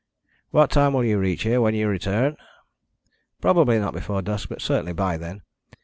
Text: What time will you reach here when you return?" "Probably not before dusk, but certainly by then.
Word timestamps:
What 0.49 0.71
time 0.71 0.93
will 0.93 1.03
you 1.03 1.19
reach 1.19 1.43
here 1.43 1.61
when 1.61 1.75
you 1.75 1.87
return?" 1.87 2.35
"Probably 3.39 3.77
not 3.77 3.93
before 3.93 4.23
dusk, 4.23 4.49
but 4.49 4.59
certainly 4.59 4.93
by 4.93 5.15
then. 5.15 5.43